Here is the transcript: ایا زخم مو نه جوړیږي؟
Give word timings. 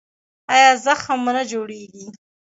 ایا 0.53 0.69
زخم 0.85 1.17
مو 1.23 1.31
نه 1.37 1.43
جوړیږي؟ 1.51 2.05